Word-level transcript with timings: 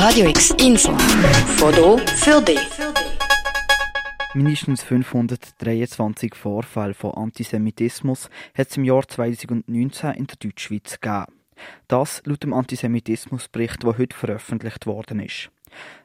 Radio 0.00 0.28
X 0.28 0.54
Info. 0.60 0.96
Foto 1.56 1.98
für 1.98 2.40
dich. 2.40 2.60
Mindestens 4.32 4.84
523 4.84 6.36
Vorfälle 6.36 6.94
von 6.94 7.14
Antisemitismus 7.14 8.30
hat 8.54 8.70
es 8.70 8.76
im 8.76 8.84
Jahr 8.84 9.08
2019 9.08 10.14
in 10.14 10.28
der 10.28 10.36
Deutschschweiz 10.38 11.00
gegeben. 11.00 11.26
Das 11.88 12.22
laut 12.24 12.44
dem 12.44 12.52
Antisemitismusbericht, 12.52 13.82
der 13.82 13.98
heute 13.98 14.16
veröffentlicht 14.16 14.86
worden 14.86 15.18
ist. 15.18 15.50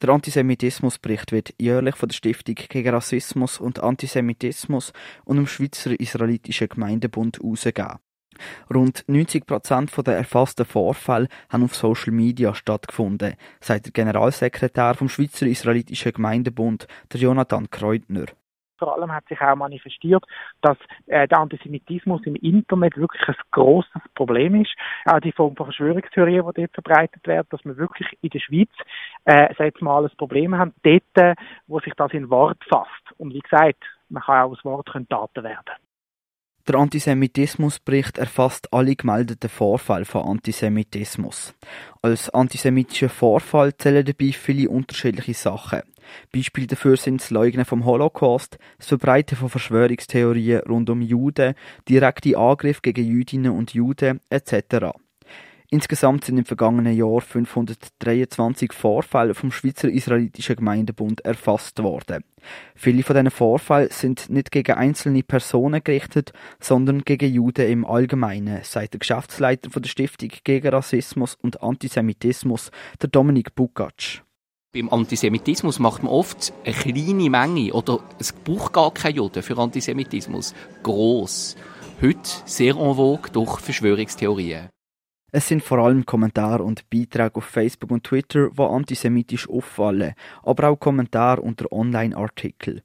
Der 0.00 0.08
Antisemitismusbericht 0.08 1.30
wird 1.32 1.52
jährlich 1.60 1.96
von 1.96 2.08
der 2.08 2.16
Stiftung 2.16 2.54
gegen 2.54 2.88
Rassismus 2.88 3.60
und 3.60 3.80
Antisemitismus 3.80 4.94
und 5.26 5.36
dem 5.36 5.46
Schweizer 5.46 6.00
Israelitischen 6.00 6.70
Gemeindebund 6.70 7.38
herausgegeben. 7.38 7.98
Rund 8.72 9.04
90 9.06 9.46
Prozent 9.46 9.90
der 10.06 10.16
erfassten 10.16 10.64
Vorfälle 10.64 11.28
haben 11.50 11.64
auf 11.64 11.74
Social 11.74 12.12
Media 12.12 12.54
stattgefunden, 12.54 13.34
sagt 13.60 13.86
der 13.86 13.92
Generalsekretär 13.92 14.94
vom 14.94 15.08
Schweizer 15.08 15.46
Israelitischen 15.46 16.12
Gemeindebund, 16.12 16.86
der 17.12 17.20
Jonathan 17.20 17.70
Kreutner. 17.70 18.26
Vor 18.78 18.96
allem 18.96 19.12
hat 19.12 19.26
sich 19.28 19.40
auch 19.40 19.56
manifestiert, 19.56 20.24
dass 20.60 20.76
äh, 21.06 21.28
der 21.28 21.38
Antisemitismus 21.38 22.22
im 22.26 22.34
Internet 22.36 22.96
wirklich 22.96 23.26
ein 23.28 23.36
grosses 23.50 24.02
Problem 24.14 24.60
ist. 24.60 24.74
Auch 25.06 25.20
die 25.20 25.32
Form 25.32 25.54
von 25.56 25.66
Verschwörungstheorien, 25.66 26.44
die 26.46 26.60
dort 26.60 26.74
verbreitet 26.74 27.26
werden, 27.26 27.46
dass 27.50 27.64
wir 27.64 27.76
wirklich 27.76 28.08
in 28.20 28.30
der 28.30 28.40
Schweiz, 28.40 28.70
äh, 29.24 29.54
seit 29.56 29.80
mal 29.80 30.04
ein 30.04 30.16
Problem 30.16 30.56
haben, 30.56 30.74
dort, 30.82 31.38
wo 31.66 31.80
sich 31.80 31.94
das 31.94 32.12
in 32.12 32.30
Wort 32.30 32.62
fasst. 32.68 32.90
Und 33.16 33.32
wie 33.32 33.40
gesagt, 33.40 33.84
man 34.08 34.22
kann 34.22 34.42
auch 34.42 34.50
aus 34.50 34.64
Wort 34.64 34.86
Taten 35.08 35.44
werden. 35.44 35.83
Der 36.66 36.76
Antisemitismusbericht 36.76 38.16
erfasst 38.16 38.72
alle 38.72 38.96
gemeldeten 38.96 39.50
Vorfälle 39.50 40.06
von 40.06 40.22
Antisemitismus. 40.22 41.52
Als 42.00 42.30
antisemitischer 42.30 43.10
Vorfall 43.10 43.76
zählen 43.76 44.02
dabei 44.02 44.32
viele 44.32 44.70
unterschiedliche 44.70 45.34
Sachen. 45.34 45.82
Beispiele 46.32 46.66
dafür 46.66 46.96
sind 46.96 47.20
das 47.20 47.30
Leugnen 47.30 47.66
vom 47.66 47.84
Holocaust, 47.84 48.56
das 48.78 48.86
Verbreiten 48.86 49.36
von 49.36 49.50
Verschwörungstheorien 49.50 50.62
rund 50.62 50.88
um 50.88 51.02
Juden, 51.02 51.54
direkte 51.86 52.38
Angriffe 52.38 52.80
gegen 52.80 53.04
Jüdinnen 53.04 53.52
und 53.52 53.74
Juden 53.74 54.20
etc. 54.30 54.96
Insgesamt 55.74 56.24
sind 56.24 56.38
im 56.38 56.44
vergangenen 56.44 56.96
Jahr 56.96 57.20
523 57.20 58.72
Vorfälle 58.72 59.34
vom 59.34 59.50
Schweizer 59.50 59.88
Israelitischen 59.88 60.54
Gemeindebund 60.54 61.22
erfasst 61.22 61.82
worden. 61.82 62.22
Viele 62.76 63.02
von 63.02 63.16
diesen 63.16 63.32
Vorfällen 63.32 63.90
sind 63.90 64.30
nicht 64.30 64.52
gegen 64.52 64.76
einzelne 64.76 65.24
Personen 65.24 65.82
gerichtet, 65.82 66.32
sondern 66.60 67.02
gegen 67.02 67.28
Juden 67.28 67.68
im 67.68 67.84
Allgemeinen, 67.84 68.62
sagt 68.62 68.92
der 68.92 69.00
Geschäftsleiter 69.00 69.68
von 69.68 69.82
der 69.82 69.88
Stiftung 69.88 70.30
gegen 70.44 70.68
Rassismus 70.68 71.36
und 71.42 71.60
Antisemitismus, 71.60 72.70
der 73.02 73.08
Dominik 73.08 73.56
Bukatsch. 73.56 74.20
Beim 74.72 74.88
Antisemitismus 74.90 75.80
macht 75.80 76.04
man 76.04 76.12
oft 76.12 76.52
eine 76.64 76.72
kleine 76.72 77.30
Menge 77.30 77.72
oder 77.72 77.98
es 78.20 78.32
braucht 78.32 78.74
gar 78.74 78.94
keine 78.94 79.16
Juden 79.16 79.42
für 79.42 79.58
Antisemitismus. 79.58 80.54
Gross. 80.84 81.56
Heute 82.00 82.30
sehr 82.44 82.76
en 82.76 82.94
vogue 82.94 83.32
durch 83.32 83.58
Verschwörungstheorien. 83.58 84.68
Es 85.36 85.48
sind 85.48 85.64
vor 85.64 85.78
allem 85.78 86.06
Kommentare 86.06 86.62
und 86.62 86.88
Beiträge 86.90 87.34
auf 87.34 87.44
Facebook 87.44 87.90
und 87.90 88.04
Twitter, 88.04 88.50
die 88.50 88.62
antisemitisch 88.62 89.50
auffallen, 89.50 90.14
aber 90.44 90.68
auch 90.68 90.76
Kommentare 90.76 91.40
unter 91.40 91.72
Online-Artikeln. 91.72 92.82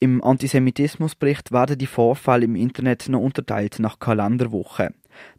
Im 0.00 0.20
Antisemitismusbericht 0.24 1.52
werden 1.52 1.78
die 1.78 1.86
Vorfälle 1.86 2.46
im 2.46 2.56
Internet 2.56 3.08
noch 3.08 3.20
unterteilt 3.20 3.78
nach 3.78 4.00
Kalenderwochen. 4.00 4.92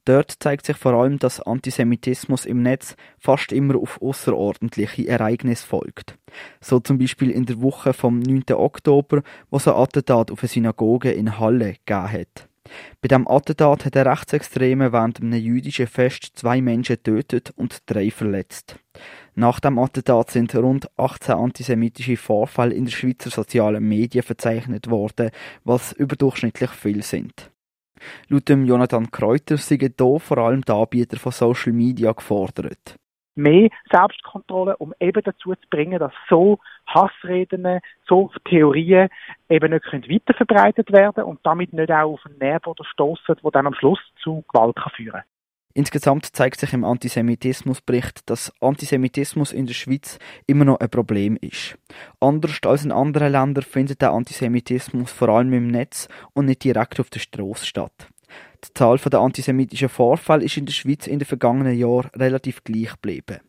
Dort 0.05 0.35
zeigt 0.39 0.65
sich 0.65 0.77
vor 0.77 0.93
allem, 0.93 1.19
dass 1.19 1.41
Antisemitismus 1.41 2.45
im 2.45 2.61
Netz 2.61 2.95
fast 3.17 3.51
immer 3.51 3.75
auf 3.75 4.01
außerordentliche 4.01 5.09
Ereignisse 5.09 5.67
folgt. 5.67 6.17
So 6.61 6.79
zum 6.79 6.99
Beispiel 6.99 7.31
in 7.31 7.47
der 7.47 7.61
Woche 7.61 7.91
vom 7.91 8.19
9. 8.19 8.43
Oktober, 8.53 9.23
wo 9.49 9.57
es 9.57 9.67
ein 9.67 9.73
Attentat 9.73 10.31
auf 10.31 10.41
eine 10.41 10.47
Synagoge 10.47 11.11
in 11.11 11.37
Halle 11.37 11.75
gegeben 11.85 12.11
hat. 12.13 12.48
Bei 13.01 13.07
dem 13.07 13.27
Attentat 13.27 13.85
hat 13.85 13.95
der 13.95 14.05
Rechtsextreme 14.05 14.91
während 14.91 15.21
einem 15.21 15.39
jüdischen 15.39 15.87
Fest 15.87 16.31
zwei 16.35 16.61
Menschen 16.61 16.95
getötet 16.95 17.51
und 17.55 17.79
drei 17.85 18.11
verletzt. 18.11 18.77
Nach 19.35 19.59
dem 19.59 19.79
Attentat 19.79 20.31
sind 20.31 20.55
rund 20.55 20.89
18 20.97 21.35
antisemitische 21.35 22.17
Vorfälle 22.17 22.73
in 22.73 22.85
den 22.85 22.91
Schweizer 22.91 23.29
sozialen 23.29 23.87
Medien 23.87 24.23
verzeichnet 24.23 24.89
worden, 24.89 25.31
was 25.63 25.93
überdurchschnittlich 25.93 26.71
viel 26.71 27.03
sind. 27.03 27.51
Laut 28.27 28.47
dem 28.47 28.65
Jonathan 28.65 29.11
Kreuter 29.11 29.57
sind 29.57 29.81
hier 29.81 30.19
vor 30.19 30.37
allem 30.37 30.63
die 30.63 30.71
Anbieter 30.71 31.17
von 31.17 31.31
Social 31.31 31.73
Media 31.73 32.11
gefordert 32.11 32.95
mehr 33.39 33.69
Selbstkontrolle, 33.91 34.77
um 34.77 34.93
eben 34.99 35.21
dazu 35.23 35.55
zu 35.55 35.69
bringen, 35.69 35.99
dass 35.99 36.13
so 36.29 36.59
Hassreden, 36.87 37.79
so 38.07 38.31
Theorien 38.45 39.09
eben 39.49 39.71
nicht 39.71 39.85
weiter 39.85 40.33
verbreitet 40.33 40.91
werden 40.91 41.23
und 41.23 41.39
damit 41.43 41.73
nicht 41.73 41.91
auch 41.91 42.13
auf 42.13 42.25
einen 42.25 42.37
Nährboden 42.39 42.85
stoßen, 42.85 43.35
der 43.43 43.51
dann 43.51 43.67
am 43.67 43.73
Schluss 43.73 43.99
zu 44.21 44.43
Gewalt 44.47 44.75
kann 44.75 44.91
führen 44.95 45.11
kann. 45.11 45.23
Insgesamt 45.75 46.25
zeigt 46.25 46.59
sich 46.59 46.73
im 46.73 46.83
Antisemitismusbericht, 46.83 48.29
dass 48.29 48.51
Antisemitismus 48.59 49.53
in 49.53 49.67
der 49.67 49.75
Schweiz 49.75 50.17
immer 50.47 50.65
noch 50.65 50.79
ein 50.79 50.89
Problem 50.89 51.37
ist. 51.39 51.77
Anders 52.19 52.59
als 52.65 52.85
in 52.85 52.91
anderen 52.91 53.31
Ländern 53.31 53.63
findet 53.63 54.01
der 54.01 54.11
Antisemitismus 54.11 55.11
vor 55.11 55.29
allem 55.29 55.53
im 55.53 55.67
Netz 55.67 56.09
und 56.33 56.47
nicht 56.47 56.63
direkt 56.63 56.99
auf 56.99 57.11
der 57.11 57.19
Straße 57.19 57.65
statt. 57.65 58.09
Die 58.65 58.73
Zahl 58.73 58.97
der 58.97 59.19
antisemitischen 59.19 59.89
Vorfälle 59.89 60.43
ist 60.43 60.57
in 60.57 60.65
der 60.65 60.73
Schweiz 60.73 61.07
in 61.07 61.19
den 61.19 61.25
vergangenen 61.25 61.77
Jahren 61.77 62.09
relativ 62.15 62.63
gleich 62.63 62.91
geblieben. 62.91 63.39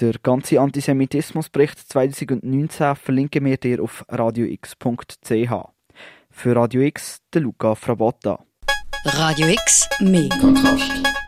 Der 0.00 0.12
ganze 0.22 0.60
Antisemitismusbericht 0.60 1.78
2019 1.78 2.96
verlinken 2.96 3.44
wir 3.44 3.56
dir 3.56 3.82
auf 3.82 4.04
radiox.ch. 4.08 5.50
Für 6.30 6.56
Radio 6.56 6.82
X, 6.82 7.22
der 7.32 7.42
Luca 7.42 7.74
Frabotta. 7.74 8.44
Radio 9.06 9.48
X, 9.48 9.88
mehr 10.00 10.28
Kontrast. 10.40 11.25